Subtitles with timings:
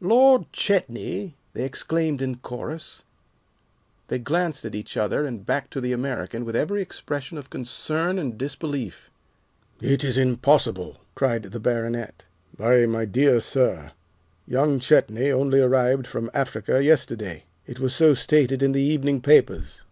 [0.00, 3.02] "Lord Chetney!" they exclaimed in chorus.
[4.06, 8.16] They glanced at each other and back to the American with every expression of concern
[8.16, 9.10] and disbelief.
[9.80, 12.24] "It is impossible!" cried the Baronet.
[12.56, 13.90] "Why, my dear sir,
[14.46, 17.42] young Chetney only arrived from Africa yesterday.
[17.66, 19.82] It was so stated in the evening papers."